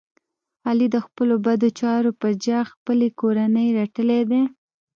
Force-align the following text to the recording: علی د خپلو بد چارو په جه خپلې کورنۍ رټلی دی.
علی 0.69 0.87
د 0.91 0.97
خپلو 1.05 1.35
بد 1.45 1.61
چارو 1.79 2.11
په 2.21 2.27
جه 2.43 2.59
خپلې 2.71 3.07
کورنۍ 3.19 3.67
رټلی 3.79 4.21
دی. 4.31 4.41